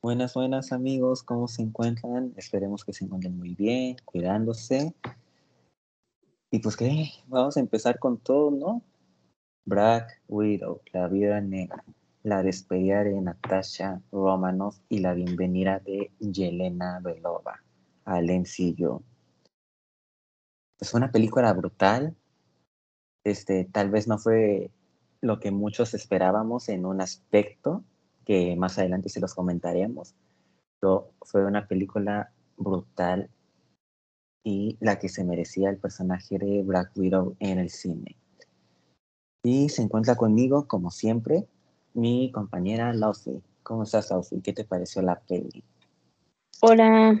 [0.00, 2.32] Buenas, buenas amigos, ¿cómo se encuentran?
[2.36, 4.94] Esperemos que se encuentren muy bien, cuidándose.
[6.52, 8.82] Y pues qué, vamos a empezar con todo, ¿no?
[9.64, 11.82] Black Widow, la vida negra,
[12.22, 17.60] la despedida de Natasha Romanoff y la bienvenida de Yelena Belova
[18.04, 19.02] al MCU.
[20.78, 22.14] Es una película brutal.
[23.24, 24.70] Este, tal vez no fue
[25.20, 27.82] lo que muchos esperábamos en un aspecto,
[28.28, 30.14] que más adelante se los comentaremos.
[30.78, 33.30] Pero fue una película brutal
[34.44, 38.16] y la que se merecía el personaje de Black Widow en el cine.
[39.42, 41.46] Y se encuentra conmigo, como siempre,
[41.94, 43.40] mi compañera Lausi.
[43.62, 44.42] ¿Cómo estás, Lausi?
[44.42, 45.64] ¿Qué te pareció la peli?
[46.60, 47.18] Hola,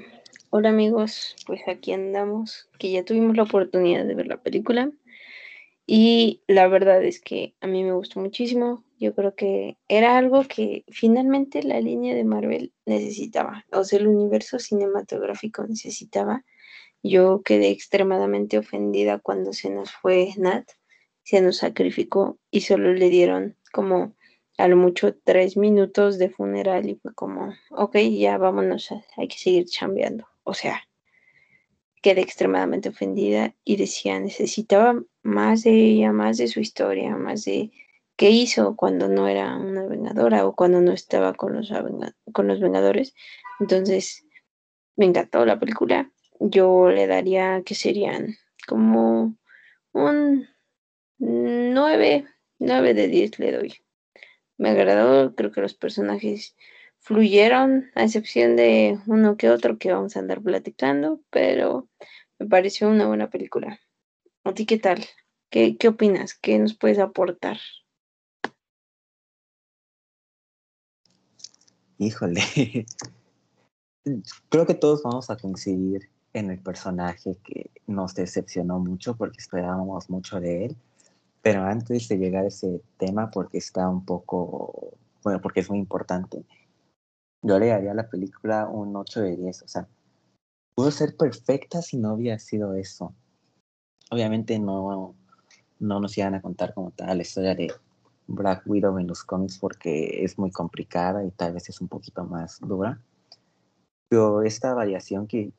[0.50, 1.36] hola amigos.
[1.46, 4.92] Pues aquí andamos, que ya tuvimos la oportunidad de ver la película.
[5.86, 8.84] Y la verdad es que a mí me gustó muchísimo.
[8.98, 14.08] Yo creo que era algo que finalmente la línea de Marvel necesitaba, o sea, el
[14.08, 16.44] universo cinematográfico necesitaba.
[17.02, 20.68] Yo quedé extremadamente ofendida cuando se nos fue Nat,
[21.22, 24.16] se nos sacrificó y solo le dieron como
[24.56, 29.38] a lo mucho tres minutos de funeral y fue como, ok, ya vámonos, hay que
[29.38, 30.26] seguir chambeando.
[30.42, 30.82] O sea,
[32.02, 37.70] quedé extremadamente ofendida y decía, necesitaba más de ella, más de su historia, más de
[38.18, 41.72] qué hizo cuando no era una vengadora o cuando no estaba con los,
[42.32, 43.14] con los vengadores.
[43.60, 44.26] Entonces,
[44.96, 46.10] me encantó la película.
[46.40, 48.34] Yo le daría que serían
[48.66, 49.36] como
[49.92, 50.48] un
[51.18, 52.26] 9,
[52.58, 53.74] 9 de 10 le doy.
[54.56, 56.56] Me agradó, creo que los personajes
[56.98, 61.88] fluyeron, a excepción de uno que otro que vamos a andar platicando, pero
[62.40, 63.78] me pareció una buena película.
[64.42, 65.04] ¿A ti qué tal?
[65.50, 66.34] ¿Qué, qué opinas?
[66.34, 67.58] ¿Qué nos puedes aportar?
[71.98, 72.86] Híjole,
[74.48, 80.08] creo que todos vamos a coincidir en el personaje que nos decepcionó mucho porque esperábamos
[80.08, 80.76] mucho de él.
[81.42, 85.78] Pero antes de llegar a ese tema, porque está un poco, bueno, porque es muy
[85.78, 86.44] importante,
[87.42, 89.62] yo le daría a la película un 8 de 10.
[89.62, 89.88] O sea,
[90.74, 93.12] pudo ser perfecta si no hubiera sido eso.
[94.10, 95.16] Obviamente no,
[95.80, 97.72] no nos iban a contar como tal la historia de
[98.28, 102.24] Black Widow en los cómics porque es muy complicada y tal vez es un poquito
[102.24, 103.00] más dura.
[104.08, 105.52] Pero esta variación que,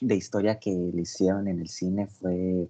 [0.00, 2.68] de historia que le hicieron en el cine fue,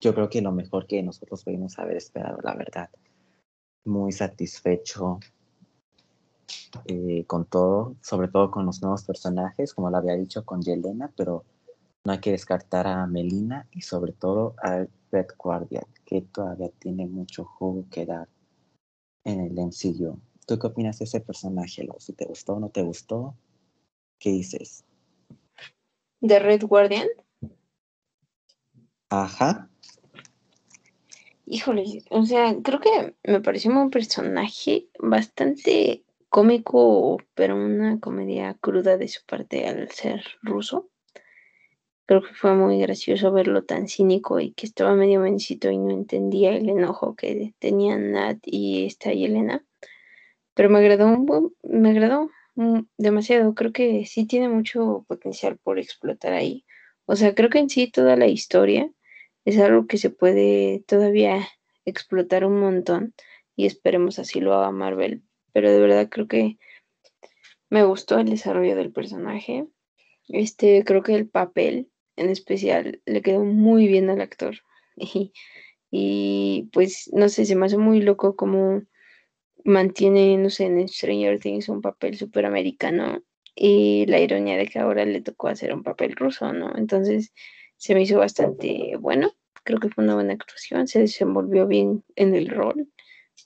[0.00, 2.88] yo creo que lo mejor que nosotros pudimos haber esperado, la verdad.
[3.84, 5.18] Muy satisfecho,
[6.84, 11.12] eh, con todo, sobre todo con los nuevos personajes, como lo había dicho con Yelena,
[11.16, 11.44] pero
[12.04, 17.06] no hay que descartar a Melina y sobre todo a Red Guardian, que todavía tiene
[17.06, 18.28] mucho jugo que dar
[19.24, 20.20] en el MCU.
[20.46, 23.36] ¿Tú qué opinas de ese personaje, Si te gustó o no te gustó,
[24.18, 24.84] ¿qué dices?
[26.20, 27.08] ¿De Red Guardian?
[29.10, 29.68] Ajá.
[31.46, 38.96] Híjole, o sea, creo que me pareció un personaje bastante cómico, pero una comedia cruda
[38.96, 40.88] de su parte al ser ruso.
[42.10, 45.92] Creo que fue muy gracioso verlo tan cínico y que estaba medio mencito y no
[45.92, 49.64] entendía el enojo que tenían Nat y esta Elena.
[50.54, 51.24] Pero me agradó,
[51.62, 52.28] me agradó
[52.98, 53.54] demasiado.
[53.54, 56.64] Creo que sí tiene mucho potencial por explotar ahí.
[57.06, 58.90] O sea, creo que en sí toda la historia
[59.44, 61.46] es algo que se puede todavía
[61.84, 63.14] explotar un montón
[63.54, 65.22] y esperemos así lo haga Marvel
[65.52, 66.58] pero de verdad creo que
[67.68, 69.68] me gustó el desarrollo del personaje.
[70.26, 71.88] Este, creo que el papel
[72.20, 74.56] en especial le quedó muy bien al actor.
[75.92, 78.82] Y, pues, no sé, se me hace muy loco como
[79.64, 83.24] mantiene, no sé, en Stranger Things un papel súper americano
[83.56, 86.72] y la ironía de que ahora le tocó hacer un papel ruso, ¿no?
[86.76, 87.32] Entonces
[87.76, 89.32] se me hizo bastante bueno,
[89.64, 92.88] creo que fue una buena actuación, se desenvolvió bien en el rol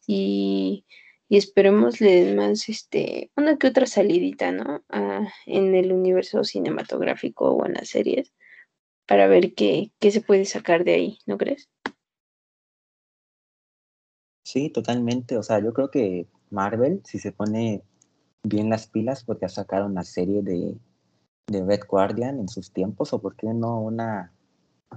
[0.06, 0.84] y
[1.28, 4.84] y esperemos le den más, este, una que otra salidita, ¿no?
[4.88, 8.32] Ah, en el universo cinematográfico o en las series
[9.06, 11.68] para ver qué, qué se puede sacar de ahí, ¿no crees?
[14.44, 15.36] Sí, totalmente.
[15.36, 17.82] O sea, yo creo que Marvel, si se pone
[18.42, 20.76] bien las pilas, porque sacar una serie de,
[21.46, 24.32] de Red Guardian en sus tiempos, o por qué no una,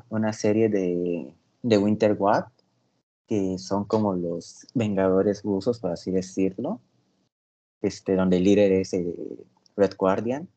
[0.10, 2.48] una serie de, de Winter War,
[3.28, 6.82] que son como los Vengadores rusos, por así decirlo,
[7.82, 9.14] este, donde el líder es eh,
[9.76, 10.48] Red Guardian.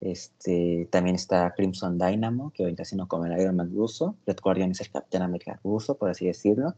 [0.00, 4.16] Este, también está Crimson Dynamo, que ahorita siendo como el Iron Man ruso.
[4.26, 6.74] Red Guardian es el Capitán América ruso, por así decirlo.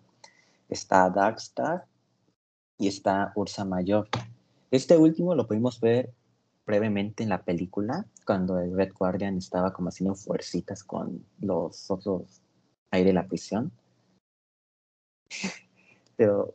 [0.68, 1.86] Está Darkstar
[2.78, 4.08] y está Ursa Mayor.
[4.70, 6.12] Este último lo pudimos ver
[6.66, 12.40] brevemente en la película, cuando el Red Guardian estaba como haciendo fuercitas con los otros
[12.90, 13.72] ahí de la prisión.
[16.16, 16.54] Pero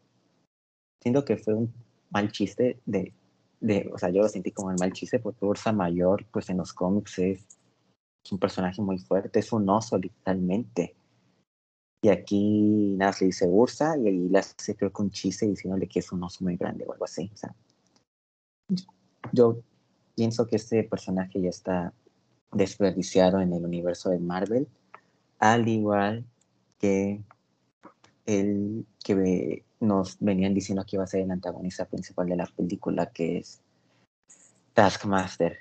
[1.02, 1.74] siento que fue un
[2.10, 3.14] mal chiste de,
[3.62, 6.74] o sea, yo lo sentí como el mal chiste porque Ursa Mayor, pues en los
[6.74, 7.48] cómics es,
[8.30, 10.96] un personaje muy fuerte, es un oso literalmente.
[12.02, 15.88] Y aquí nada le dice Ursa y ahí le hace creo que un chiste diciéndole
[15.88, 17.32] que es un oso muy grande o algo así.
[17.34, 17.56] O sea,
[19.32, 19.60] yo
[20.16, 21.94] pienso que este personaje ya está
[22.52, 24.68] desperdiciado en el universo de Marvel,
[25.40, 26.26] al igual
[26.80, 27.22] que
[28.28, 33.10] el que nos venían diciendo que iba a ser el antagonista principal de la película,
[33.12, 33.62] que es
[34.74, 35.60] Taskmaster.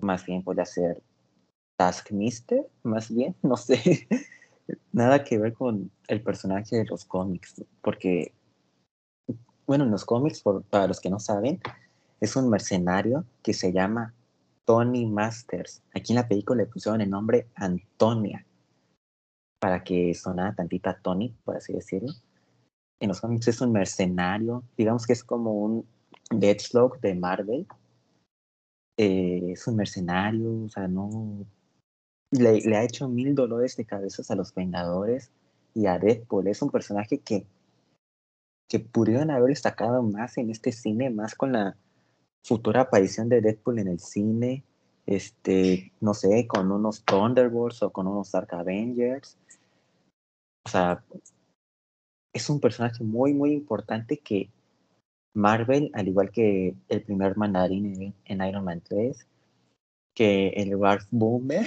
[0.00, 1.02] Más bien puede ser
[1.76, 4.06] Taskmister, más bien, no sé.
[4.92, 8.32] Nada que ver con el personaje de los cómics, porque,
[9.66, 11.60] bueno, en los cómics, para los que no saben,
[12.20, 14.14] es un mercenario que se llama
[14.66, 15.82] Tony Masters.
[15.94, 18.46] Aquí en la película le pusieron el nombre Antonia
[19.62, 22.12] para que sonara tantita Tony, por así decirlo.
[22.98, 25.86] En los cómics es un mercenario, digamos que es como un
[26.30, 27.68] Deathstroke de Marvel.
[28.96, 31.46] Eh, es un mercenario, o sea, no.
[32.32, 35.30] Le, ha hecho mil dolores de cabezas a los Vengadores
[35.74, 36.48] y a Deadpool.
[36.48, 37.46] Es un personaje que,
[38.68, 41.76] que pudieron haber destacado más en este cine, más con la
[42.42, 44.64] futura aparición de Deadpool en el cine,
[45.06, 49.38] este, no sé, con unos Thunderbolts o con unos Dark Avengers.
[50.64, 51.04] O sea,
[52.32, 54.50] es un personaje muy, muy importante que
[55.34, 59.26] Marvel, al igual que el primer mandarín en, Iron Man 3,
[60.14, 61.66] que el Ralph Boomer,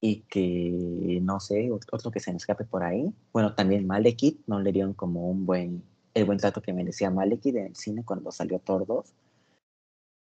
[0.00, 3.14] y que no sé, otro que se me escape por ahí.
[3.32, 5.84] Bueno, también Malekith no le dieron como un buen
[6.14, 9.14] el buen trato que merecía Malekith en el cine cuando salió Thor 2.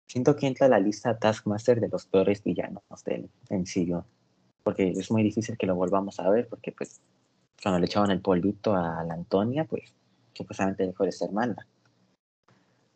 [0.08, 4.04] Siento que entra a la lista Taskmaster de los peores villanos del MCU,
[4.64, 7.02] porque es muy difícil que lo volvamos a ver, porque pues
[7.62, 9.94] cuando le echaban el polvito a la Antonia, pues
[10.34, 11.68] supuestamente dejó de ser mala.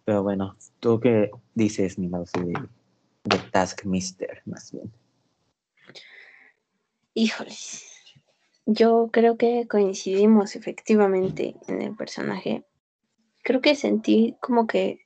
[0.06, 2.54] Pero bueno, ¿tú qué dices, mi mouse, de,
[3.24, 4.92] de Taskmaster, más bien?
[7.14, 7.86] Híjoles.
[8.66, 12.66] Yo creo que coincidimos efectivamente en el personaje
[13.44, 15.06] creo que sentí como que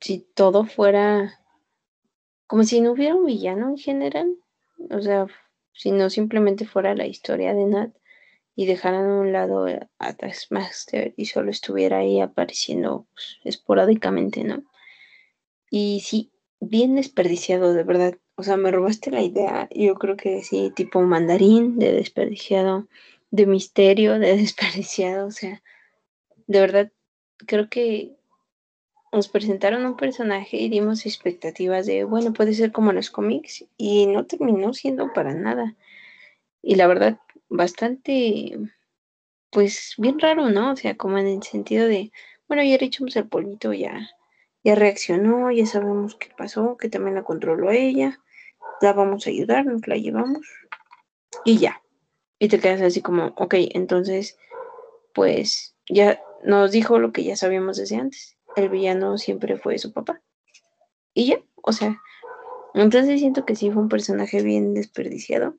[0.00, 1.38] si todo fuera
[2.46, 4.36] como si no hubiera un villano en general,
[4.90, 5.26] o sea,
[5.72, 7.94] si no simplemente fuera la historia de Nat
[8.54, 9.66] y dejaran a un lado
[9.98, 14.62] a Taskmaster y solo estuviera ahí apareciendo pues, esporádicamente, ¿no?
[15.70, 16.30] Y sí,
[16.60, 18.18] bien desperdiciado, de verdad.
[18.34, 19.68] O sea, me robaste la idea.
[19.74, 22.88] Yo creo que sí, tipo mandarín de desperdiciado,
[23.30, 25.26] de misterio de desperdiciado.
[25.26, 25.62] O sea,
[26.46, 26.92] de verdad
[27.46, 28.16] creo que
[29.12, 34.06] nos presentaron un personaje y dimos expectativas de, bueno, puede ser como los cómics y
[34.06, 35.76] no terminó siendo para nada.
[36.62, 37.18] Y la verdad,
[37.50, 38.58] bastante,
[39.50, 40.72] pues bien raro, ¿no?
[40.72, 42.10] O sea, como en el sentido de,
[42.48, 44.08] bueno, ya le echamos el polvito, ya,
[44.64, 48.18] ya reaccionó, ya sabemos qué pasó, que también la controló ella,
[48.80, 50.46] la vamos a ayudar, nos la llevamos
[51.44, 51.82] y ya.
[52.38, 54.38] Y te quedas así como, ok, entonces,
[55.12, 58.36] pues ya nos dijo lo que ya sabíamos desde antes.
[58.56, 60.22] El villano siempre fue su papá.
[61.14, 62.00] Y ya, o sea,
[62.74, 65.56] entonces siento que sí fue un personaje bien desperdiciado.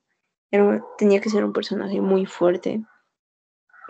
[0.49, 2.83] Pero tenía que ser un personaje muy fuerte,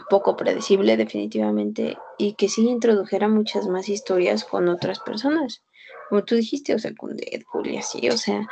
[0.10, 5.64] poco predecible definitivamente, y que sí introdujera muchas más historias con otras personas.
[6.10, 8.48] Como tú dijiste, o sea, con Deadpool y así, o sea,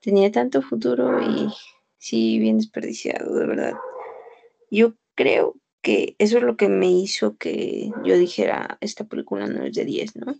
[0.00, 1.48] tenía tanto futuro y
[1.96, 3.74] sí, bien desperdiciado, de verdad.
[4.70, 5.54] Yo creo
[5.84, 9.84] que eso es lo que me hizo que yo dijera, esta película no es de
[9.84, 10.34] 10, ¿no?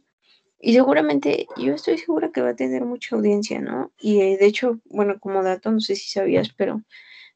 [0.58, 3.92] Y seguramente, yo estoy segura que va a tener mucha audiencia, ¿no?
[4.00, 6.82] Y eh, de hecho, bueno, como dato, no sé si sabías, pero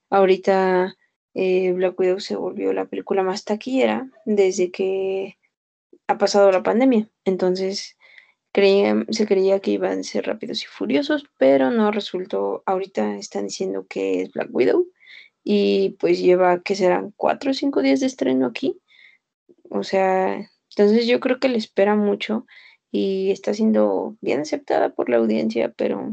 [0.09, 0.97] ahorita
[1.35, 5.37] eh, Black Widow se volvió la película más taquillera desde que
[6.09, 7.11] ha pasado la pandemia.
[7.27, 7.99] Entonces,
[8.53, 12.63] creía, se creía que iban a ser rápidos y furiosos, pero no resultó.
[12.65, 14.87] Ahorita están diciendo que es Black Widow
[15.51, 18.83] y pues lleva, que serán cuatro o cinco días de estreno aquí.
[19.71, 22.47] O sea, entonces yo creo que le espera mucho
[22.91, 26.13] y está siendo bien aceptada por la audiencia, pero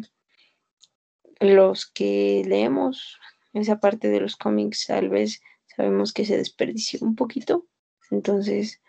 [1.42, 3.20] los que leemos
[3.52, 5.42] esa parte de los cómics tal vez
[5.76, 7.68] sabemos que se desperdició un poquito.
[8.12, 8.82] Entonces,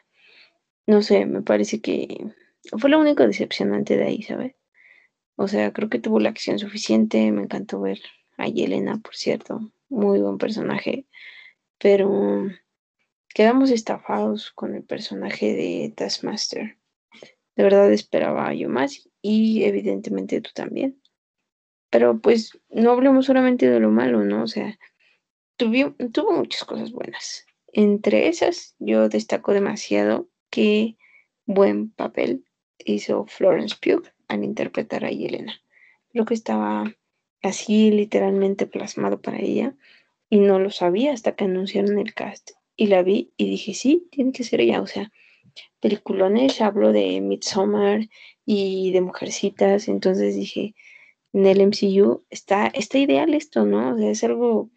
[0.87, 2.25] no sé, me parece que
[2.79, 4.55] fue lo único decepcionante de ahí, ¿sabes?
[5.35, 8.01] O sea, creo que tuvo la acción suficiente, me encantó ver
[8.37, 11.07] a Yelena, por cierto, muy buen personaje,
[11.79, 12.49] pero
[13.35, 16.79] quedamos estafados con el personaje de Taskmaster.
[17.55, 21.01] De verdad esperaba yo más y evidentemente tú también.
[21.91, 24.43] Pero pues no hablemos solamente de lo malo, ¿no?
[24.43, 24.79] O sea,
[25.57, 27.47] tuvo muchas cosas buenas.
[27.73, 30.97] Entre esas, yo destaco demasiado que
[31.47, 32.45] buen papel
[32.79, 35.61] hizo Florence Pugh al interpretar a Yelena.
[36.11, 36.95] Creo que estaba
[37.49, 39.75] así literalmente plasmado para ella
[40.29, 42.51] y no lo sabía hasta que anunciaron el cast.
[42.77, 44.83] Y la vi y dije, sí, tiene que ser ella.
[44.83, 45.11] O sea,
[45.81, 48.09] peliculones, hablo de Midsommar
[48.45, 50.75] y de Mujercitas, entonces dije,
[51.33, 53.95] en el MCU está, está ideal esto, ¿no?
[53.95, 54.71] O sea, es algo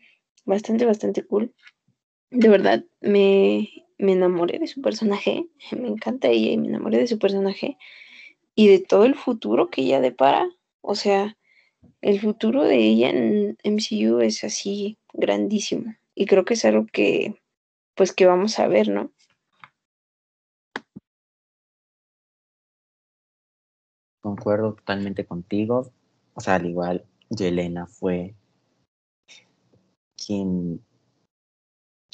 [0.46, 1.54] bastante, bastante cool.
[2.32, 7.08] De verdad, me, me enamoré de su personaje, me encanta ella y me enamoré de
[7.08, 7.78] su personaje
[8.56, 10.50] y de todo el futuro que ella depara.
[10.82, 11.38] O sea,
[12.01, 17.41] el futuro de ella en MCU es así grandísimo y creo que es algo que,
[17.96, 19.12] pues, que vamos a ver, ¿no?
[24.22, 25.91] Concuerdo totalmente contigo.
[26.34, 28.36] O sea, al igual, Yelena fue
[30.18, 30.84] quien,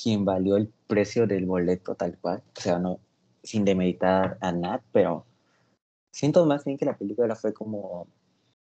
[0.01, 2.43] quien valió el precio del boleto tal cual.
[2.55, 2.99] O sea, no,
[3.43, 5.25] sin demeritar a Nat, pero
[6.11, 8.07] siento más bien que la película fue como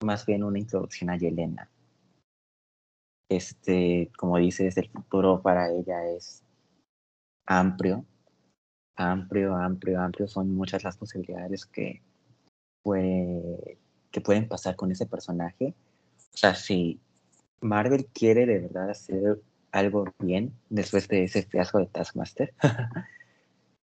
[0.04, 1.68] más bien una introducción a Yelena.
[3.30, 6.42] Este, como dices, el futuro para ella es
[7.46, 8.04] amplio,
[8.96, 10.28] amplio, amplio, amplio.
[10.28, 12.00] Son muchas las posibilidades que,
[12.84, 15.74] que pueden pasar con ese personaje.
[16.32, 17.00] O sea, si
[17.60, 19.40] Marvel quiere de verdad hacer
[19.72, 22.54] algo bien después de ese fiasco de Taskmaster,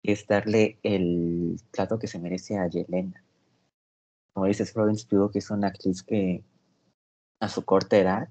[0.03, 3.23] es darle el plato que se merece a Yelena.
[4.33, 6.43] Como dices, Florence Pugh, que es una actriz que
[7.41, 8.29] a su corta edad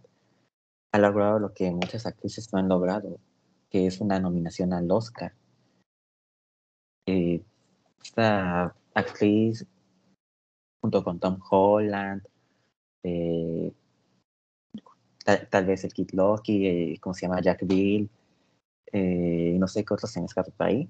[0.92, 3.19] ha logrado lo que muchas actrices no han logrado,
[3.69, 5.35] que es una nominación al Oscar.
[7.07, 7.42] Eh,
[8.02, 9.66] esta actriz
[10.80, 12.23] junto con Tom Holland,
[13.02, 13.73] eh,
[15.25, 18.09] tal, vez el Kid Loki, eh, como se llama Jack Bill,
[18.92, 20.88] eh, no sé qué otros se me escapan por ahí,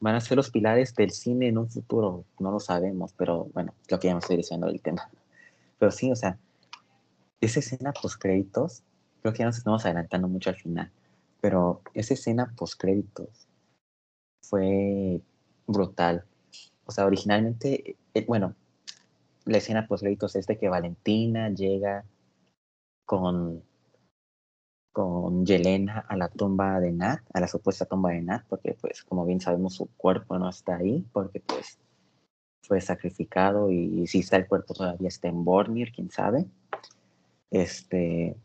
[0.00, 3.74] van a ser los pilares del cine en un futuro, no lo sabemos, pero bueno,
[3.86, 5.10] creo que ya me estoy diciendo el tema.
[5.78, 6.38] Pero sí, o sea,
[7.40, 8.82] esa escena post créditos,
[9.22, 10.90] creo que ya nos estamos adelantando mucho al final,
[11.40, 13.48] pero esa escena post créditos
[14.42, 15.20] fue
[15.66, 16.24] brutal.
[16.86, 17.96] O sea, originalmente,
[18.26, 18.54] bueno,
[19.46, 22.04] la escena post es de que Valentina llega
[23.04, 23.62] con,
[24.94, 29.02] con Yelena a la tumba de Nat, a la supuesta tumba de Nat, porque pues
[29.02, 31.80] como bien sabemos su cuerpo no está ahí, porque pues
[32.62, 36.46] fue sacrificado y, si está el cuerpo todavía está en Bornir, quién sabe.
[37.50, 38.36] Este,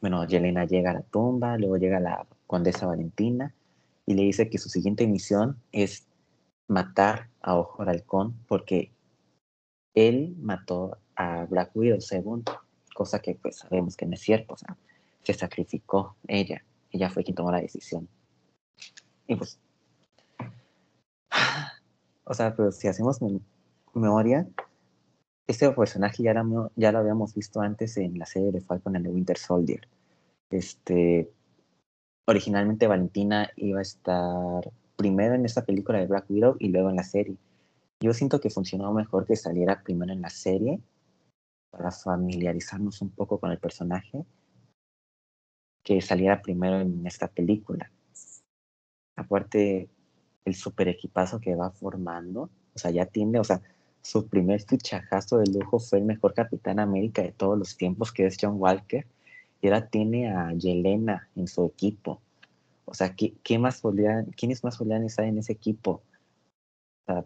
[0.00, 3.54] bueno, Yelena llega a la tumba, luego llega la condesa Valentina
[4.06, 6.06] y le dice que su siguiente misión es
[6.68, 8.92] matar a Ojo Halcón porque
[9.92, 12.44] él mató a Black Widow según,
[12.94, 14.78] cosa que pues sabemos que no es cierto, o sea,
[15.22, 18.08] se sacrificó ella, ella fue quien tomó la decisión.
[19.26, 19.58] Y pues,
[22.24, 23.18] o sea, pero si hacemos
[23.94, 24.48] memoria,
[25.46, 26.34] este personaje ya,
[26.76, 29.88] ya lo habíamos visto antes en la serie de Falcon and the Winter Soldier.
[30.50, 31.30] Este,
[32.26, 36.96] originalmente Valentina iba a estar primero en esta película de Black Widow y luego en
[36.96, 37.36] la serie.
[38.00, 40.80] Yo siento que funcionó mejor que saliera primero en la serie
[41.70, 44.24] para familiarizarnos un poco con el personaje
[45.82, 47.90] que saliera primero en esta película.
[49.16, 49.88] Aparte,
[50.44, 53.60] el super equipazo que va formando, o sea, ya tiene, o sea,
[54.02, 58.26] su primer fichajazo de lujo fue el mejor Capitán América de todos los tiempos, que
[58.26, 59.06] es John Walker,
[59.60, 62.20] y ahora tiene a Yelena en su equipo.
[62.84, 63.80] O sea, ¿qué, más
[64.36, 66.02] ¿quiénes más podrían estar en ese equipo?
[67.06, 67.24] O sea,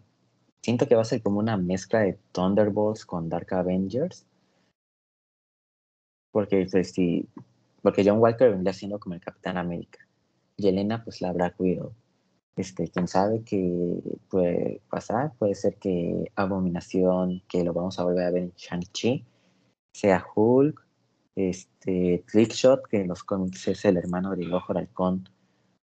[0.61, 4.25] siento que va a ser como una mezcla de Thunderbolts con Dark Avengers.
[6.31, 7.27] Porque, pues, sí,
[7.87, 10.05] porque John Walker vendría siendo como el Capitán América.
[10.57, 11.93] Y Elena, pues, la Black Widow.
[12.57, 15.31] Este, quién sabe qué puede pasar.
[15.39, 19.23] Puede ser que Abominación, que lo vamos a volver a ver en Shang-Chi,
[19.93, 20.85] sea Hulk,
[21.37, 25.29] este, Trickshot, que en los cómics es el hermano del Ojo de Halcón,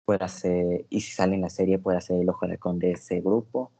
[0.03, 2.91] pueda ser, y si sale en la serie, puede ser el Ojo de Halcón de
[2.91, 3.71] ese grupo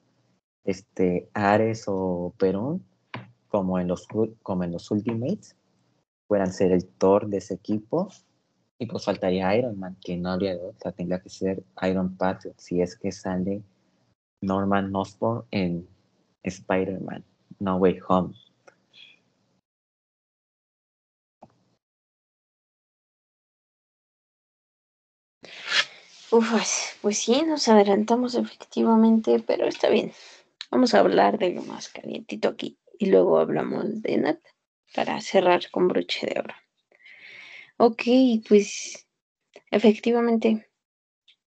[0.64, 2.86] este, Ares o Perón,
[3.50, 4.08] como en los,
[4.42, 5.58] como en los Ultimates,
[6.34, 8.10] puedan ser el Thor de ese equipo.
[8.80, 12.56] Y pues faltaría Iron Man, que no habría de otra, tendría que ser Iron Patriot,
[12.58, 13.62] si es que sale
[14.42, 15.88] Norman Osborn en
[16.42, 17.24] Spider-Man,
[17.60, 18.34] No Way Home.
[26.32, 30.12] Uf, pues, pues sí, nos adelantamos efectivamente, pero está bien
[30.74, 34.40] vamos a hablar de lo más calientito aquí y luego hablamos de Nat
[34.94, 36.56] para cerrar con broche de oro.
[37.78, 38.04] Ok,
[38.48, 39.08] pues
[39.72, 40.68] efectivamente.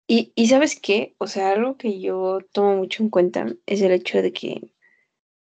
[0.08, 3.92] Y, y sabes qué, o sea, algo que yo tomo mucho en cuenta es el
[3.92, 4.62] hecho de que,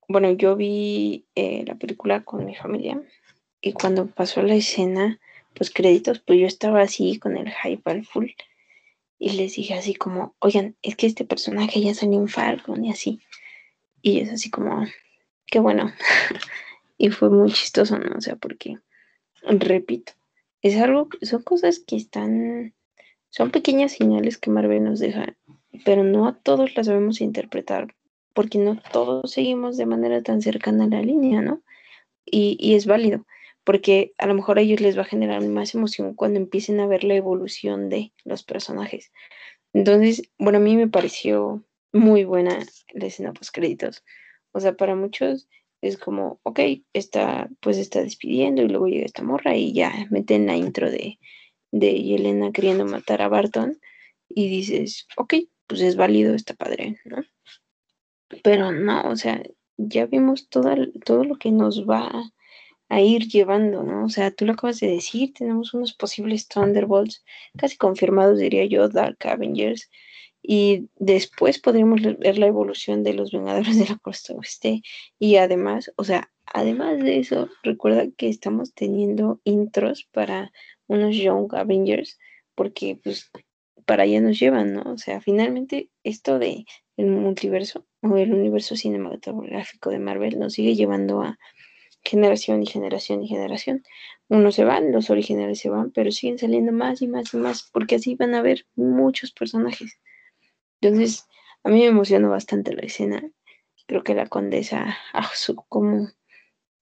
[0.08, 3.02] bueno, yo vi eh, la película con mi familia
[3.62, 5.20] y cuando pasó la escena,
[5.54, 8.30] pues créditos, pues yo estaba así con el hype al full
[9.20, 12.92] y les dije así como, oigan, es que este personaje ya salió en Falcon y
[12.92, 13.20] así.
[14.02, 14.86] Y es así como,
[15.46, 15.92] qué bueno.
[17.00, 18.18] y fue muy chistoso, ¿no?
[18.18, 18.78] O sea, porque,
[19.42, 20.14] repito,
[20.62, 22.76] es algo, son cosas que están,
[23.30, 25.36] son pequeñas señales que Marvel nos deja,
[25.86, 27.96] pero no a todos las sabemos interpretar,
[28.34, 31.64] porque no todos seguimos de manera tan cercana a la línea, ¿no?
[32.26, 33.26] Y, y es válido
[33.64, 36.88] porque a lo mejor a ellos les va a generar más emoción cuando empiecen a
[36.88, 39.12] ver la evolución de los personajes.
[39.74, 42.58] Entonces, bueno, a mí me pareció muy buena
[42.94, 44.04] la escena post créditos.
[44.54, 45.48] O sea, para muchos
[45.82, 46.60] es como, ok,
[46.94, 51.20] está, pues está despidiendo y luego llega esta morra y ya meten la intro de,
[51.72, 53.80] de Yelena queriendo matar a Barton
[54.28, 55.36] y dices, ok,
[55.68, 57.24] pues es válido, está padre, ¿no?
[58.44, 59.42] Pero no, o sea,
[59.78, 62.32] ya vimos todo, todo lo que nos va
[62.90, 64.06] a ir llevando, ¿no?
[64.06, 67.24] O sea, tú lo acabas de decir, tenemos unos posibles Thunderbolts
[67.58, 69.90] casi confirmados, diría yo, Dark Avengers,
[70.52, 74.82] y después podríamos ver la evolución de los Vengadores de la Costa Oeste,
[75.20, 80.52] y además, o sea, además de eso, recuerda que estamos teniendo intros para
[80.88, 82.18] unos Young Avengers,
[82.56, 83.30] porque pues
[83.86, 84.92] para allá nos llevan, ¿no?
[84.92, 86.66] O sea, finalmente esto de
[86.98, 91.38] el multiverso o el universo cinematográfico de Marvel nos sigue llevando a
[92.04, 93.84] generación y generación y generación.
[94.30, 97.70] Unos se van, los originales se van, pero siguen saliendo más y más y más,
[97.72, 100.00] porque así van a haber muchos personajes.
[100.82, 101.28] Entonces,
[101.64, 103.30] a mí me emocionó bastante la escena.
[103.88, 106.10] Creo que la condesa Ahsu, como,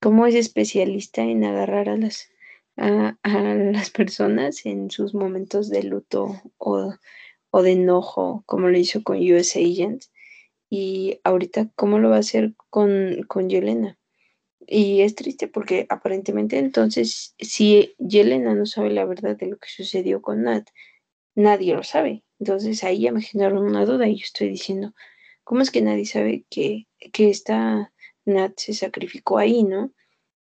[0.00, 2.30] como es especialista en agarrar a las,
[2.76, 6.94] a, las personas en sus momentos de luto o,
[7.50, 10.04] o de enojo, como lo hizo con US Agent.
[10.70, 13.98] Y ahorita, ¿cómo lo va a hacer con, con Yelena?
[14.60, 19.70] Y es triste porque aparentemente entonces, si Yelena no sabe la verdad de lo que
[19.70, 20.68] sucedió con Nat,
[21.34, 22.22] nadie lo sabe.
[22.38, 24.94] Entonces ahí ya me generaron una duda y yo estoy diciendo,
[25.44, 27.92] ¿cómo es que nadie sabe que, que esta
[28.24, 29.92] Nat se sacrificó ahí, no?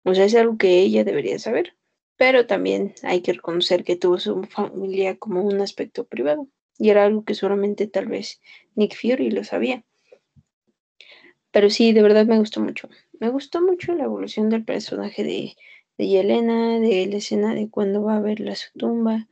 [0.04, 1.76] O sea, es algo que ella debería saber.
[2.18, 6.48] Pero también hay que reconocer que tuvo su familia como un aspecto privado.
[6.78, 8.42] Y era algo que solamente tal vez
[8.76, 9.84] Nick Fury lo sabía.
[11.52, 12.90] Pero sí, de verdad me gustó mucho.
[13.20, 15.56] Me gustó mucho la evolución del personaje de,
[15.98, 19.28] de Yelena, de la escena de cuando va a verla su tumba.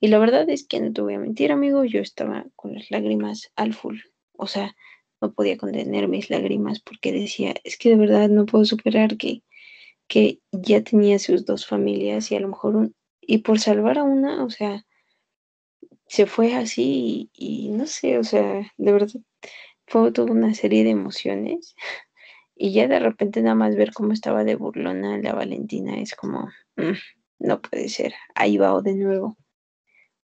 [0.00, 2.90] Y la verdad es que no te voy a mentir, amigo, yo estaba con las
[2.90, 3.98] lágrimas al full.
[4.36, 4.76] O sea,
[5.20, 9.42] no podía contener mis lágrimas porque decía, es que de verdad no puedo superar que,
[10.06, 14.04] que ya tenía sus dos familias y a lo mejor un, y por salvar a
[14.04, 14.86] una, o sea,
[16.06, 19.08] se fue así y, no sé, o sea, de verdad
[19.86, 21.74] fue toda una serie de emociones.
[22.60, 26.48] Y ya de repente nada más ver cómo estaba de burlona la Valentina es como,
[26.74, 26.96] mm,
[27.38, 29.36] no puede ser, ahí va de nuevo.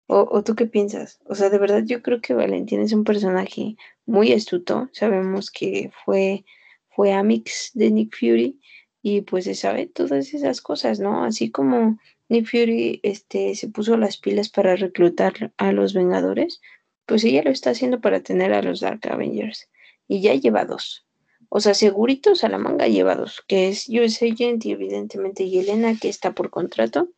[0.07, 1.19] O, o, tú qué piensas?
[1.25, 4.89] O sea, de verdad yo creo que Valentina es un personaje muy astuto.
[4.91, 6.45] Sabemos que fue,
[6.89, 8.59] fue Amix de Nick Fury
[9.01, 11.23] y pues se sabe todas esas cosas, ¿no?
[11.23, 16.61] Así como Nick Fury este, se puso las pilas para reclutar a los Vengadores,
[17.05, 19.69] pues ella lo está haciendo para tener a los Dark Avengers.
[20.07, 21.05] Y ya lleva dos.
[21.49, 25.95] O sea, seguritos a la manga lleva dos, que es US Agent y evidentemente Yelena,
[25.99, 27.09] que está por contrato.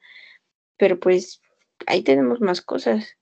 [0.78, 1.42] Pero pues
[1.88, 3.18] ahí tenemos más cosas.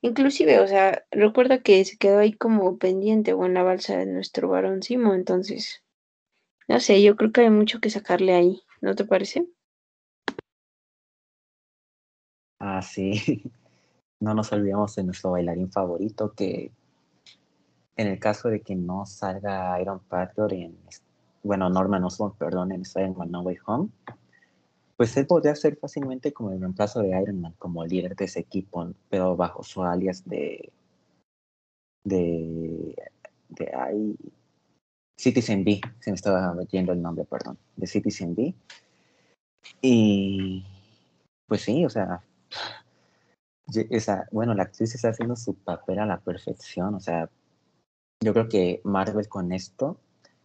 [0.00, 4.06] Inclusive, o sea, recuerda que se quedó ahí como pendiente o en la balsa de
[4.06, 5.82] nuestro varón Simo, entonces,
[6.68, 9.46] no sé, yo creo que hay mucho que sacarle ahí, ¿no te parece?
[12.58, 13.42] Ah, sí.
[14.20, 16.72] no nos olvidemos de nuestro bailarín favorito, que
[17.96, 20.78] en el caso de que no salga Iron Patriot en,
[21.42, 23.88] bueno, Norman Osborn, perdón, en Spider-Man No Way Home,
[24.96, 28.40] pues él podría ser fácilmente como el reemplazo de Iron Man, como líder de ese
[28.40, 30.72] equipo, pero bajo su alias de,
[32.04, 32.94] de,
[33.48, 34.16] de
[35.18, 38.54] Citizen B, se me estaba metiendo el nombre, perdón, de Citizen B.
[39.80, 40.64] Y
[41.46, 42.22] pues sí, o sea,
[43.90, 47.30] esa, bueno, la actriz está haciendo su papel a la perfección, o sea,
[48.22, 49.98] yo creo que Marvel con esto,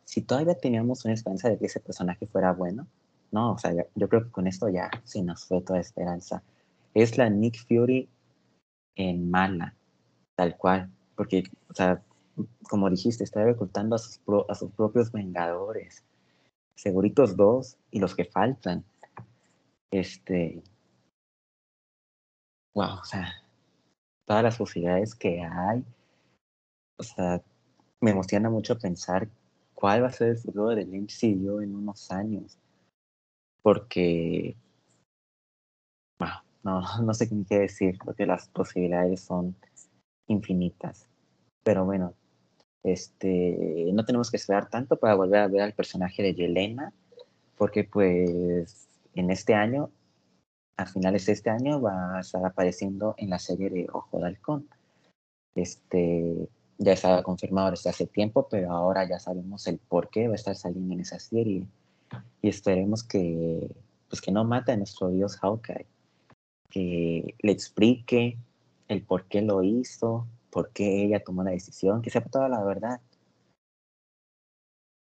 [0.06, 2.88] si todavía teníamos una esperanza de que ese personaje fuera bueno,
[3.32, 6.44] no, o sea, yo creo que con esto ya sí nos fue toda esperanza.
[6.94, 8.10] Es la Nick Fury
[8.96, 9.76] en mala,
[10.36, 12.02] tal cual, porque, o sea,
[12.70, 16.04] como dijiste, está reclutando a sus, a sus propios vengadores.
[16.76, 18.84] Seguritos dos y los que faltan.
[19.92, 20.64] Este.
[22.74, 23.34] Wow, o sea,
[24.26, 25.84] todas las posibilidades que hay.
[26.98, 27.42] O sea,
[28.00, 29.28] me emociona mucho pensar
[29.74, 32.58] cuál va a ser el futuro del MCU en unos años.
[33.62, 34.56] Porque.
[36.64, 39.56] No, no sé qué decir, porque las posibilidades son
[40.28, 41.08] infinitas.
[41.64, 42.14] Pero bueno,
[42.84, 46.94] este, no tenemos que esperar tanto para volver a ver al personaje de Yelena,
[47.58, 49.92] porque pues en este año,
[50.78, 54.28] a finales de este año, va a estar apareciendo en la serie de Ojo de
[54.28, 54.70] Halcón.
[55.56, 60.34] Este, ya estaba confirmado desde hace tiempo, pero ahora ya sabemos el por qué va
[60.34, 61.68] a estar saliendo en esa serie.
[62.42, 63.76] Y esperemos que,
[64.10, 65.88] pues que no mate a nuestro dios Hawkeye,
[66.70, 68.38] que le explique
[68.88, 72.64] el por qué lo hizo, por qué ella tomó la decisión, que sepa toda la
[72.64, 73.02] verdad.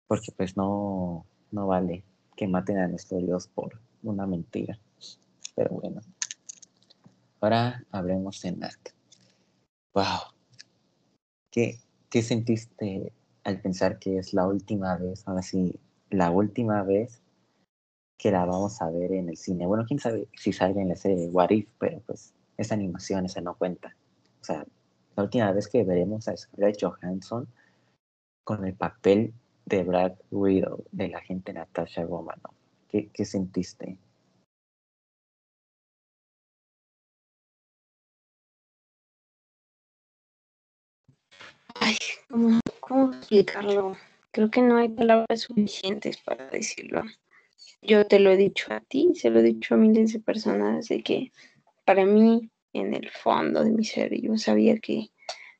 [0.06, 2.04] Porque pues no, no vale
[2.36, 4.78] que maten a nuestro Dios por una mentira.
[5.54, 6.00] Pero bueno.
[7.40, 8.78] Ahora hablemos en Nat.
[9.94, 10.32] Wow.
[11.50, 13.12] ¿Qué, ¿Qué sentiste
[13.44, 15.78] al pensar que es la última vez, ahora sí,
[16.10, 17.22] la última vez
[18.18, 19.66] que la vamos a ver en el cine?
[19.66, 23.54] Bueno, quién sabe si salga en serie What If, pero pues esa animación, esa no
[23.54, 23.96] cuenta.
[24.40, 24.66] O sea,
[25.16, 27.48] la última vez que veremos a Scarlett Johansson
[28.44, 29.32] con el papel
[29.64, 32.54] de Brad Widow de la gente Natasha Romanoff.
[32.88, 33.96] ¿Qué, qué sentiste?
[41.76, 41.96] Ay,
[42.28, 43.96] ¿cómo, ¿cómo, explicarlo?
[44.32, 47.02] Creo que no hay palabras suficientes para decirlo.
[47.82, 50.88] Yo te lo he dicho a ti, se lo he dicho a miles de personas,
[50.88, 51.32] de que
[51.84, 54.12] para mí en el fondo de mi ser.
[54.20, 55.10] Yo sabía que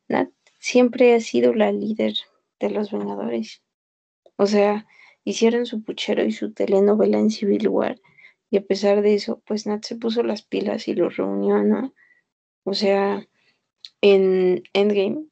[0.09, 2.14] Nat siempre ha sido la líder
[2.59, 3.62] de los Vengadores.
[4.37, 4.87] O sea,
[5.24, 8.00] hicieron su puchero y su telenovela en Civil War.
[8.50, 11.94] Y a pesar de eso, pues Nat se puso las pilas y lo reunió, ¿no?
[12.64, 13.26] O sea,
[14.00, 15.26] en Endgame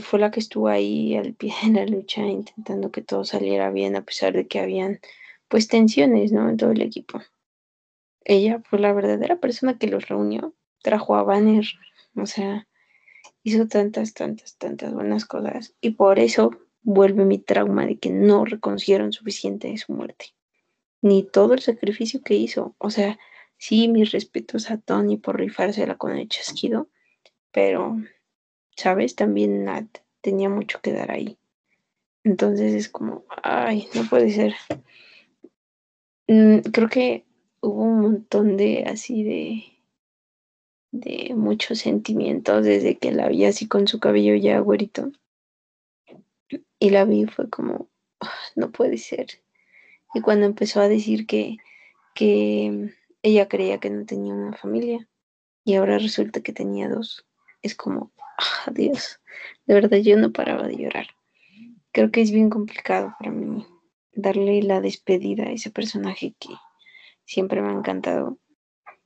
[0.00, 3.96] fue la que estuvo ahí al pie de la lucha intentando que todo saliera bien
[3.96, 5.00] a pesar de que habían
[5.48, 6.48] pues tensiones, ¿no?
[6.48, 7.20] En todo el equipo.
[8.24, 11.64] Ella fue la verdadera persona que los reunió trajo a Banner,
[12.16, 12.66] o sea,
[13.42, 16.50] hizo tantas, tantas, tantas buenas cosas y por eso
[16.82, 20.34] vuelve mi trauma de que no reconocieron suficiente de su muerte,
[21.00, 23.18] ni todo el sacrificio que hizo, o sea,
[23.56, 26.88] sí, mis respetos a Tony por rifársela con el chasquido,
[27.52, 27.96] pero,
[28.76, 29.14] ¿sabes?
[29.14, 29.86] También Nat
[30.20, 31.38] tenía mucho que dar ahí.
[32.24, 34.54] Entonces es como, ay, no puede ser.
[36.28, 37.24] Mm, creo que
[37.60, 39.72] hubo un montón de así de
[40.92, 45.10] de muchos sentimientos desde que la vi así con su cabello ya güerito.
[46.78, 47.88] Y la vi fue como,
[48.20, 49.26] ah, no puede ser.
[50.14, 51.56] Y cuando empezó a decir que,
[52.14, 55.08] que ella creía que no tenía una familia
[55.64, 57.26] y ahora resulta que tenía dos,
[57.62, 59.20] es como, ah, Dios,
[59.66, 61.06] de verdad yo no paraba de llorar.
[61.92, 63.66] Creo que es bien complicado para mí
[64.14, 66.50] darle la despedida a ese personaje que
[67.24, 68.38] siempre me ha encantado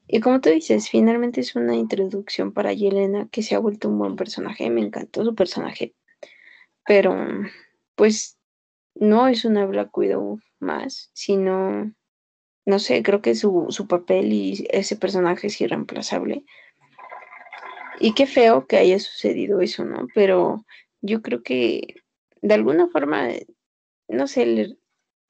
[0.08, 3.98] y como tú dices, finalmente es una introducción para Yelena que se ha vuelto un
[3.98, 4.70] buen personaje.
[4.70, 5.94] Me encantó su personaje.
[6.84, 7.16] Pero,
[7.96, 8.38] pues,
[8.94, 11.92] no es una Black Widow más, sino,
[12.64, 16.44] no sé, creo que su, su papel y ese personaje es irreemplazable.
[18.00, 20.06] Y qué feo que haya sucedido eso, ¿no?
[20.14, 20.64] Pero
[21.00, 22.02] yo creo que
[22.42, 23.28] de alguna forma,
[24.08, 24.78] no sé, el,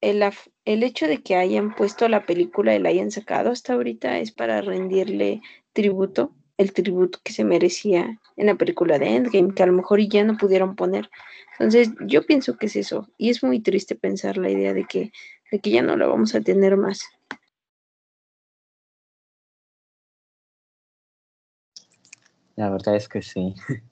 [0.01, 4.31] el, hecho de que hayan puesto la película y la hayan sacado hasta ahorita es
[4.31, 5.41] para rendirle
[5.73, 9.99] tributo, el tributo que se merecía en la película de Endgame, que a lo mejor
[10.01, 11.09] ya no pudieron poner.
[11.53, 13.07] Entonces, yo pienso que es eso.
[13.17, 15.11] Y es muy triste pensar la idea de que,
[15.51, 17.01] de que ya no la vamos a tener más.
[22.57, 23.55] La verdad es que sí.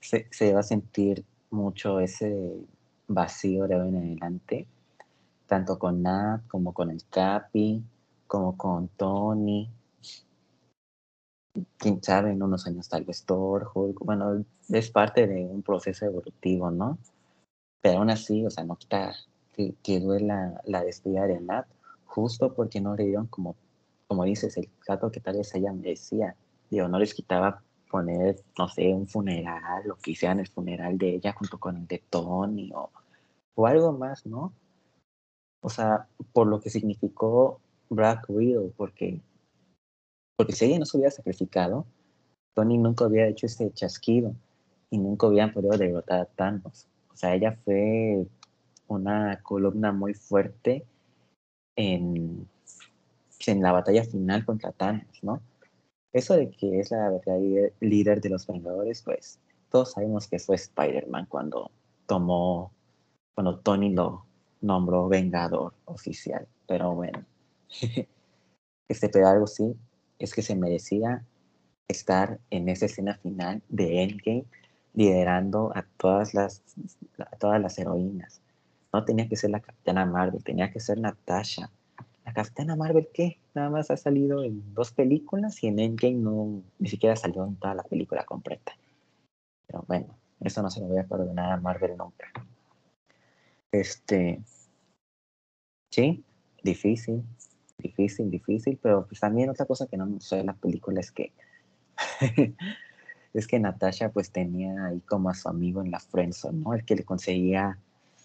[0.00, 2.54] Se, se va a sentir mucho ese
[3.08, 4.68] vacío de hoy en adelante
[5.48, 7.82] tanto con Nat como con el Capi,
[8.28, 9.68] como con Tony.
[11.78, 13.72] Quién sabe, en unos años tal vez Thor.
[13.74, 16.98] Bueno, es parte de un proceso evolutivo, ¿no?
[17.80, 19.14] Pero aún así, o sea, no quita
[19.52, 21.66] que, que duela la despedida de Nat,
[22.04, 23.56] justo porque no le dieron como,
[24.06, 26.36] como dices, el trato que tal vez ella merecía.
[26.70, 31.16] Digo, no les quitaba poner, no sé, un funeral o que hicieran el funeral de
[31.16, 32.90] ella junto con el de Tony o,
[33.54, 34.52] o algo más, ¿no?
[35.60, 39.20] o sea, por lo que significó Black Widow, porque,
[40.36, 41.86] porque si ella no se hubiera sacrificado,
[42.54, 44.34] Tony nunca hubiera hecho ese chasquido.
[44.90, 46.88] y nunca hubieran podido derrotar a Thanos.
[47.12, 48.26] O sea, ella fue
[48.86, 50.86] una columna muy fuerte
[51.76, 52.48] en,
[53.46, 55.42] en la batalla final contra Thanos, ¿no?
[56.12, 59.38] Eso de que es la verdadera líder de los Vengadores, pues
[59.70, 61.70] todos sabemos que fue Spider-Man cuando
[62.06, 62.72] tomó,
[63.34, 64.24] cuando Tony lo
[64.60, 66.46] nombró Vengador oficial.
[66.66, 67.24] Pero bueno,
[68.88, 69.76] este pero sí,
[70.18, 71.24] es que se merecía
[71.88, 74.44] estar en esa escena final de Endgame
[74.94, 76.62] liderando a todas las,
[77.18, 78.40] a todas las heroínas.
[78.92, 81.70] No tenía que ser la Capitana Marvel, tenía que ser Natasha.
[82.28, 83.38] La Capitana Marvel, ¿qué?
[83.54, 87.56] Nada más ha salido en dos películas y en Endgame no, ni siquiera salió en
[87.56, 88.76] toda la película completa.
[89.66, 92.30] Pero bueno, eso no se lo voy a perdonar a Marvel nunca.
[93.72, 94.42] Este,
[95.90, 96.22] sí,
[96.62, 97.24] difícil,
[97.78, 101.10] difícil, difícil, pero pues también otra cosa que no me gustó de la película es
[101.10, 101.32] que
[103.32, 106.74] es que Natasha pues tenía ahí como a su amigo en la friendzone, ¿no?
[106.74, 107.78] El que le conseguía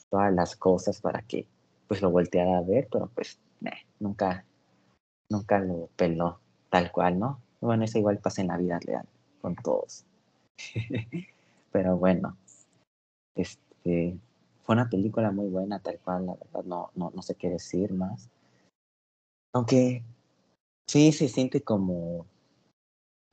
[0.09, 1.47] todas las cosas para que
[1.87, 3.39] pues lo volteara a ver, pero pues
[3.99, 4.45] nunca,
[5.29, 7.39] nunca lo peló tal cual, ¿no?
[7.61, 9.07] Bueno, eso igual pasa en la vida real
[9.41, 10.05] con todos.
[11.71, 12.37] pero bueno,
[13.35, 14.17] este,
[14.63, 17.93] fue una película muy buena, tal cual, la verdad, no, no, no sé qué decir
[17.93, 18.29] más.
[19.53, 20.03] Aunque
[20.87, 22.25] sí se siente como,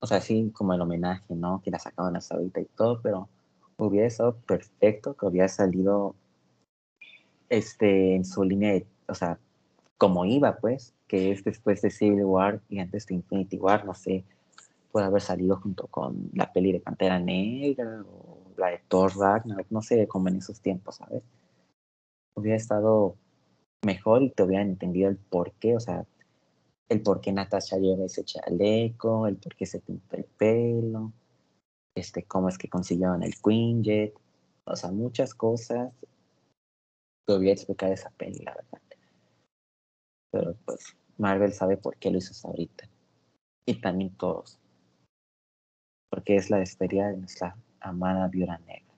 [0.00, 1.60] o sea, sí, como el homenaje, ¿no?
[1.62, 3.28] Que la sacaban hasta ahorita y todo, pero
[3.78, 6.14] hubiera estado perfecto que hubiera salido
[7.48, 9.38] este, en su línea de, o sea,
[10.00, 13.92] como iba, pues, que es después de Civil War y antes de Infinity War, no
[13.92, 14.24] sé,
[14.90, 19.66] puede haber salido junto con la peli de Pantera Negra o la de Thor Ragnarok,
[19.68, 21.22] no sé, como en esos tiempos, ¿sabes?
[22.34, 23.14] Hubiera estado
[23.84, 26.06] mejor y te hubieran entendido el por qué, o sea,
[26.88, 31.12] el por qué Natasha lleva ese chaleco, el por qué se pinta el pelo,
[31.94, 34.14] este, cómo es que consiguieron el Queen Jet,
[34.64, 35.92] o sea, muchas cosas
[37.26, 38.89] que hubiera explicado esa peli, la verdad.
[40.30, 42.88] Pero pues Marvel sabe por qué lo hizo hasta ahorita.
[43.66, 44.58] Y también todos.
[46.08, 48.90] Porque es la despedida de nuestra amada Viuda Negra.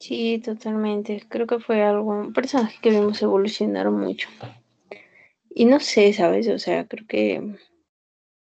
[0.00, 1.24] Sí, totalmente.
[1.28, 4.28] Creo que fue algo, un personaje que vimos evolucionar mucho.
[5.48, 6.48] Y no sé, ¿sabes?
[6.48, 7.56] O sea, creo que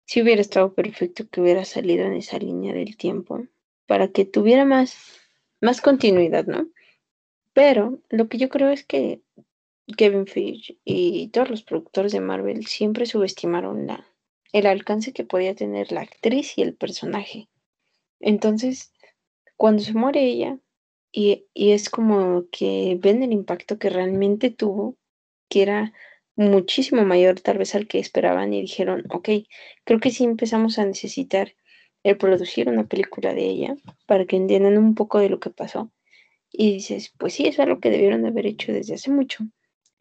[0.05, 3.45] sí hubiera estado perfecto que hubiera salido en esa línea del tiempo
[3.88, 5.19] para que tuviera más,
[5.59, 6.67] más continuidad, ¿no?
[7.51, 9.21] Pero lo que yo creo es que
[9.98, 14.06] Kevin Feige y todos los productores de Marvel siempre subestimaron la,
[14.54, 17.50] el alcance que podía tener la actriz y el personaje.
[18.19, 18.93] Entonces,
[19.58, 20.58] cuando se muere ella,
[21.12, 24.98] y, es como que ven el impacto que realmente tuvo,
[25.50, 25.93] que era
[26.36, 29.30] muchísimo mayor tal vez al que esperaban y dijeron, ok,
[29.84, 31.56] creo que sí empezamos a necesitar
[32.04, 33.76] el producir una película de ella
[34.08, 35.91] para que entiendan un poco de lo que pasó.
[36.52, 39.46] Y dices, pues sí, es algo que debieron de haber hecho desde hace mucho,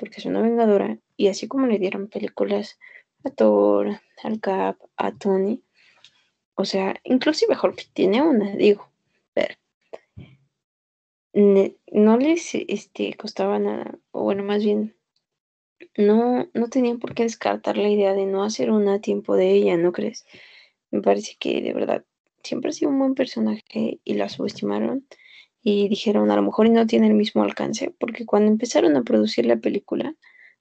[0.02, 2.76] porque es una vengadora y así como le dieron películas
[3.22, 5.62] a Thor, al Cap, a Tony,
[6.56, 8.90] o sea, inclusive que tiene una, digo,
[9.32, 9.54] pero
[11.32, 14.96] no les este, costaba nada, o bueno, más bien,
[15.96, 19.52] no, no tenían por qué descartar la idea de no hacer una a tiempo de
[19.52, 20.26] ella, ¿no crees?
[20.90, 22.04] Me parece que de verdad
[22.42, 25.06] siempre ha sido un buen personaje y la subestimaron
[25.62, 29.46] y dijeron a lo mejor no tiene el mismo alcance, porque cuando empezaron a producir
[29.46, 30.14] la película,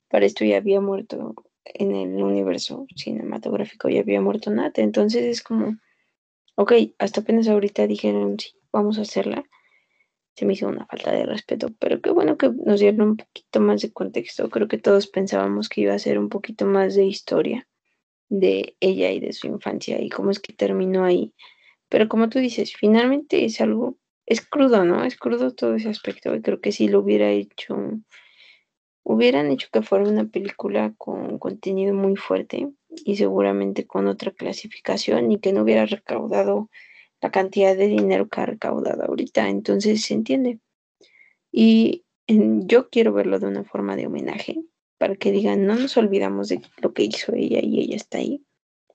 [0.09, 1.35] para esto ya había muerto
[1.65, 5.77] en el universo cinematográfico, ya había muerto Nate, entonces es como,
[6.55, 9.45] ok, hasta apenas ahorita dijeron, sí, vamos a hacerla
[10.35, 13.59] se me hizo una falta de respeto, pero qué bueno que nos dieron un poquito
[13.59, 14.49] más de contexto.
[14.49, 17.67] Creo que todos pensábamos que iba a ser un poquito más de historia
[18.29, 21.33] de ella y de su infancia y cómo es que terminó ahí.
[21.89, 23.97] Pero como tú dices, finalmente es algo,
[24.31, 25.03] es crudo, ¿no?
[25.03, 27.75] Es crudo todo ese aspecto y creo que si lo hubiera hecho,
[29.03, 35.33] hubieran hecho que fuera una película con contenido muy fuerte y seguramente con otra clasificación
[35.33, 36.69] y que no hubiera recaudado
[37.19, 40.59] la cantidad de dinero que ha recaudado ahorita, entonces se entiende.
[41.51, 44.63] Y yo quiero verlo de una forma de homenaje,
[44.97, 48.45] para que digan, no nos olvidamos de lo que hizo ella y ella está ahí,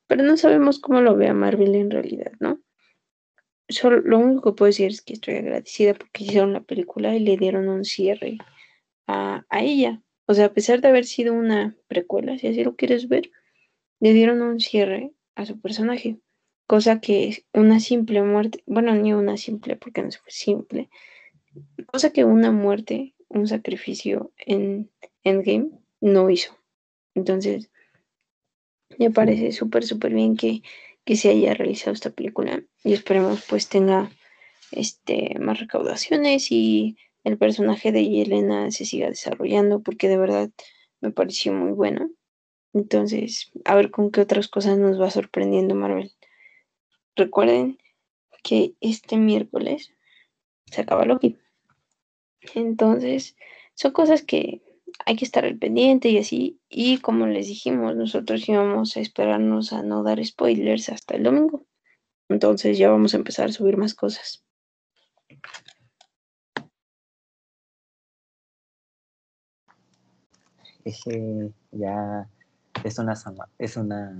[0.06, 2.58] pero no sabemos cómo lo vea Marvel en realidad, ¿no?
[3.68, 7.20] Solo, lo único que puedo decir es que estoy agradecida porque hicieron la película y
[7.20, 8.38] le dieron un cierre
[9.06, 10.02] a, a ella.
[10.26, 13.30] O sea, a pesar de haber sido una precuela, si así lo quieres ver,
[14.00, 16.18] le dieron un cierre a su personaje
[16.66, 20.90] cosa que una simple muerte, bueno, ni una simple porque no fue simple,
[21.86, 24.90] cosa que una muerte, un sacrificio en
[25.22, 26.56] Endgame no hizo.
[27.14, 27.70] Entonces,
[28.98, 30.62] me parece súper, súper bien que,
[31.06, 34.10] que se haya realizado esta película y esperemos pues tenga
[34.72, 40.50] este, más recaudaciones y el personaje de Yelena se siga desarrollando porque de verdad
[41.00, 42.10] me pareció muy bueno.
[42.72, 46.12] Entonces, a ver con qué otras cosas nos va sorprendiendo Marvel.
[47.14, 47.78] Recuerden
[48.42, 49.92] que este miércoles
[50.66, 51.38] se acaba Loki.
[52.54, 53.36] Entonces,
[53.74, 54.60] son cosas que
[55.04, 56.60] hay que estar al pendiente y así.
[56.68, 61.66] Y como les dijimos, nosotros íbamos a esperarnos a no dar spoilers hasta el domingo.
[62.28, 64.44] Entonces ya vamos a empezar a subir más cosas.
[70.84, 72.28] Ese ya
[72.84, 73.14] es una,
[73.58, 74.18] es una,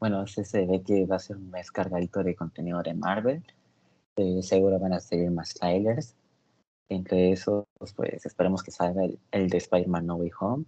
[0.00, 3.44] bueno, se ve que va a ser un mes cargadito de contenido de Marvel.
[4.16, 6.16] Eh, seguro van a seguir más trailers.
[6.88, 10.64] Entre esos, pues esperemos que salga el, de Spider-Man No Way Home,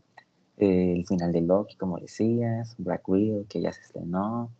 [0.59, 4.51] el final de Loki, como decías, Black Widow, que ya se estrenó.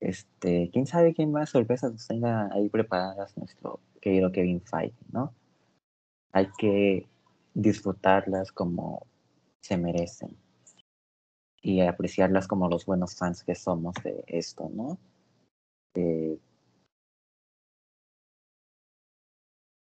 [0.00, 5.34] Este, quién sabe qué más sorpresas tenga ahí preparadas nuestro querido Kevin Feige, ¿no?
[6.32, 7.08] Hay que
[7.54, 9.06] disfrutarlas como
[9.60, 10.36] se merecen
[11.62, 14.98] y apreciarlas como los buenos fans que somos de esto, ¿no?
[15.94, 16.38] Eh,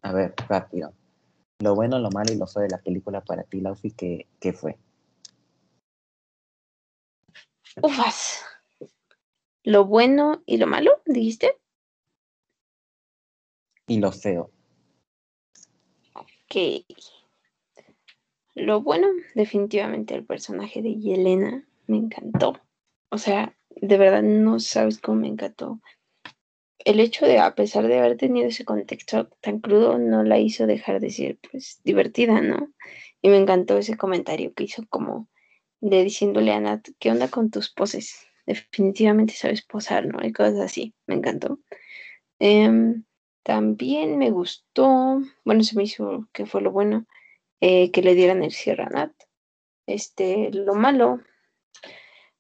[0.02, 0.94] a ver, rápido.
[1.62, 4.52] Lo bueno, lo malo y lo feo de la película para ti, Laufi, ¿qué, qué
[4.52, 4.80] fue?
[7.84, 8.44] Ufas.
[9.64, 11.60] Lo bueno y lo malo, dijiste.
[13.86, 14.50] Y lo feo.
[16.16, 16.84] Ok.
[18.56, 22.60] Lo bueno, definitivamente el personaje de Yelena me encantó.
[23.10, 25.80] O sea, de verdad no sabes cómo me encantó.
[26.86, 30.66] El hecho de, a pesar de haber tenido ese contexto tan crudo, no la hizo
[30.68, 32.72] dejar de ser, pues, divertida, ¿no?
[33.22, 35.28] Y me encantó ese comentario que hizo como
[35.80, 38.28] de diciéndole a Nat, ¿qué onda con tus poses?
[38.46, 40.26] Definitivamente sabes posar, ¿no?
[40.26, 41.60] Y cosas así, me encantó.
[42.40, 43.04] Em,
[43.44, 47.06] también me gustó, bueno, se me hizo que fue lo bueno,
[47.60, 49.14] eh, que le dieran el cierre a Nat.
[49.88, 51.22] Este, lo malo,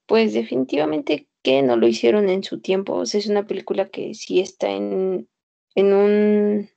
[0.05, 2.93] pues definitivamente que no lo hicieron en su tiempo.
[2.95, 5.27] O sea, es una película que sí está en,
[5.75, 6.69] en un,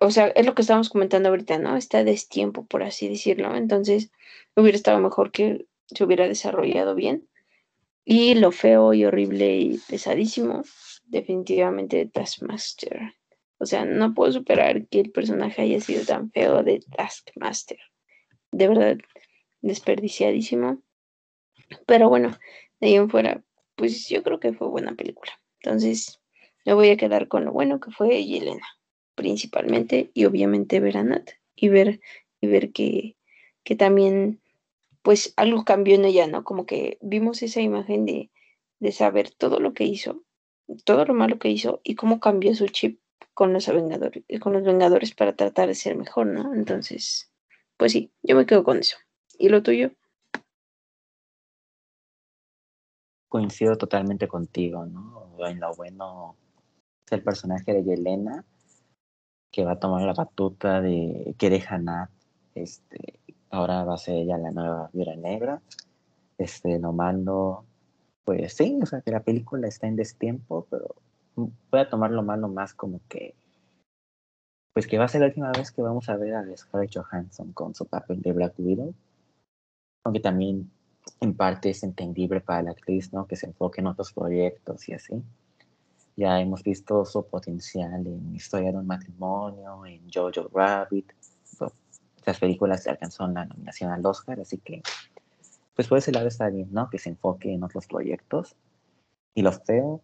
[0.00, 1.76] o sea, es lo que estamos comentando ahorita, ¿no?
[1.76, 3.54] Está a destiempo, por así decirlo.
[3.54, 4.10] Entonces,
[4.56, 7.28] hubiera estado mejor que se hubiera desarrollado bien.
[8.04, 10.62] Y lo feo y horrible y pesadísimo,
[11.06, 13.14] definitivamente Taskmaster.
[13.58, 17.78] O sea, no puedo superar que el personaje haya sido tan feo de Taskmaster.
[18.52, 18.98] De verdad,
[19.62, 20.82] desperdiciadísimo.
[21.86, 22.36] Pero bueno,
[22.80, 23.42] de ahí en fuera,
[23.76, 25.32] pues yo creo que fue buena película.
[25.62, 26.20] Entonces,
[26.64, 28.66] me voy a quedar con lo bueno que fue Yelena,
[29.14, 32.00] principalmente, y obviamente ver a Nat y ver,
[32.40, 33.16] y ver que,
[33.62, 34.40] que también,
[35.02, 36.44] pues algo cambió en ella, ¿no?
[36.44, 38.30] Como que vimos esa imagen de,
[38.80, 40.24] de saber todo lo que hizo,
[40.84, 43.00] todo lo malo que hizo y cómo cambió su chip
[43.34, 43.52] con
[44.40, 46.54] con los Vengadores para tratar de ser mejor, ¿no?
[46.54, 47.32] Entonces,
[47.76, 48.96] pues sí, yo me quedo con eso.
[49.38, 49.90] ¿Y lo tuyo?
[53.34, 55.26] Coincido totalmente contigo, ¿no?
[55.44, 56.36] En lo bueno
[57.04, 58.44] es el personaje de Yelena,
[59.50, 62.10] que va a tomar la batuta de que deja Nat,
[62.54, 63.18] este,
[63.50, 65.60] ahora va a ser ella la nueva Viuda Negra.
[66.38, 67.64] Este, lo malo,
[68.22, 70.94] pues sí, o sea, que la película está en destiempo, pero
[71.34, 73.34] voy a tomarlo malo más como que,
[74.72, 77.52] pues que va a ser la última vez que vamos a ver a Scarlett Johansson
[77.52, 78.94] con su papel de Black Widow,
[80.04, 80.70] aunque también
[81.20, 83.26] en parte es entendible para la actriz, ¿no?
[83.26, 85.22] Que se enfoque en otros proyectos y así.
[86.16, 91.12] Ya hemos visto su potencial en Historia de un matrimonio, en Jojo Rabbit.
[92.16, 94.82] Estas películas alcanzó la nominación al Oscar, así que,
[95.74, 96.88] pues por ese lado está bien, ¿no?
[96.88, 98.56] Que se enfoque en otros proyectos.
[99.34, 100.00] Y lo feo,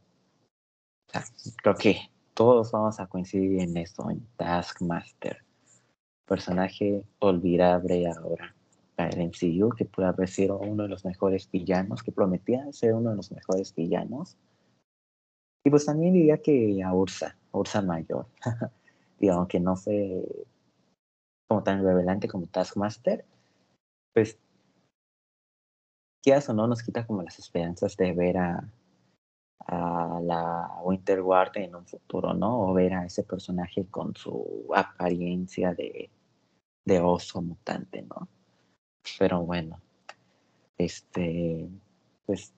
[1.63, 5.45] creo que todos vamos a coincidir en eso, en Taskmaster.
[6.27, 8.55] Personaje olvidable ahora
[9.09, 13.11] el MCU, que puede haber sido uno de los mejores villanos, que prometía ser uno
[13.11, 14.37] de los mejores villanos.
[15.65, 18.27] Y pues también diría que a Ursa, Ursa Mayor.
[19.19, 20.25] Digamos que no fue
[21.49, 23.25] como tan revelante como Taskmaster,
[24.15, 24.39] pues
[26.23, 28.65] quieras o no nos quita como las esperanzas de ver a,
[30.23, 32.63] la Winter Guard en un futuro, ¿no?
[32.63, 38.29] O ver a ese personaje con su apariencia de oso mutante, ¿no?
[39.19, 39.81] Pero bueno,
[40.79, 41.69] este,
[42.27, 42.53] pues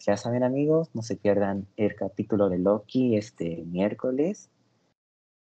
[0.00, 4.50] ya saben amigos, no se pierdan el capítulo de Loki este miércoles,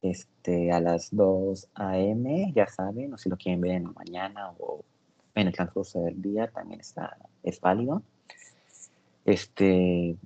[0.02, 4.52] este, a las 2 a.m., ya saben, o si lo quieren ver en la mañana
[4.60, 4.84] o
[5.36, 8.04] en el transcurso del día, también está, es válido.
[9.26, 10.18] Este,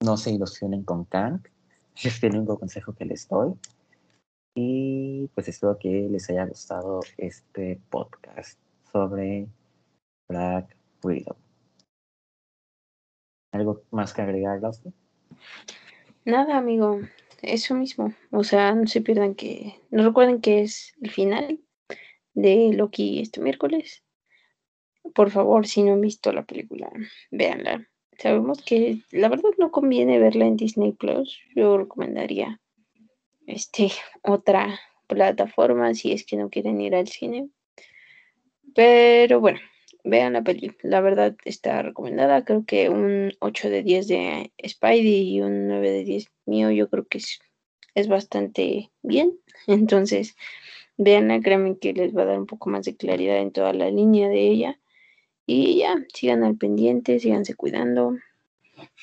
[0.00, 1.40] no se ilusionen con Kang.
[2.02, 3.54] Es el único consejo que les doy.
[4.54, 8.58] Y pues espero que les haya gustado este podcast
[8.92, 9.48] sobre
[10.28, 11.36] Black Widow.
[13.52, 14.90] ¿Algo más que agregar, usted?
[16.24, 17.00] Nada, amigo.
[17.42, 18.14] Eso mismo.
[18.30, 19.80] O sea, no se pierdan que.
[19.90, 21.60] No recuerden que es el final
[22.34, 24.04] de Loki este miércoles.
[25.14, 26.90] Por favor, si no han visto la película,
[27.30, 27.88] véanla.
[28.18, 31.40] Sabemos que la verdad no conviene verla en Disney Plus.
[31.54, 32.60] Yo recomendaría
[33.46, 33.90] este
[34.22, 37.48] otra plataforma si es que no quieren ir al cine.
[38.78, 39.58] Pero bueno,
[40.04, 40.70] vean la peli.
[40.82, 42.44] La verdad está recomendada.
[42.44, 46.88] Creo que un 8 de 10 de Spidey y un 9 de 10 mío, yo
[46.88, 47.40] creo que es,
[47.96, 49.36] es bastante bien.
[49.66, 50.36] Entonces,
[50.96, 53.90] veanla, créanme que les va a dar un poco más de claridad en toda la
[53.90, 54.78] línea de ella.
[55.44, 58.14] Y ya, sigan al pendiente, síganse cuidando.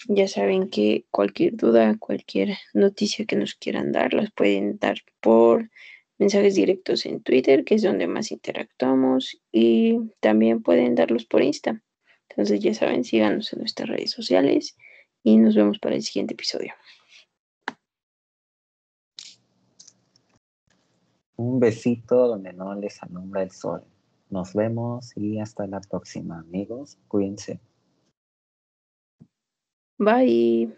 [0.08, 5.70] Ya saben que cualquier duda, cualquier noticia que nos quieran dar, las pueden dar por
[6.18, 11.82] mensajes directos en Twitter, que es donde más interactuamos, y también pueden darlos por Insta.
[12.30, 14.78] Entonces ya saben, síganos en nuestras redes sociales
[15.24, 16.74] y nos vemos para el siguiente episodio.
[21.38, 23.84] Un besito donde no les alumbra el sol.
[24.30, 26.98] Nos vemos y hasta la próxima, amigos.
[27.08, 27.60] Cuídense.
[29.98, 30.76] Bye.